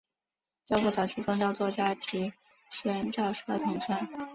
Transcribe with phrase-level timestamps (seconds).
[0.65, 2.33] 教父早期宗教作家及
[2.71, 3.95] 宣教师的统称。